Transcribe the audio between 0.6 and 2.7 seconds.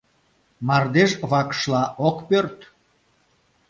Мардеж вакшла ок пӧрд?